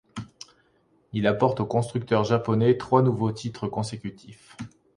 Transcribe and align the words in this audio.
Il 1.13 1.27
apporte 1.27 1.59
au 1.59 1.65
constructeur 1.67 2.23
japonais 2.23 2.75
trois 2.75 3.03
nouveaux 3.03 3.31
titres 3.31 3.67
consécutifs. 3.67 4.57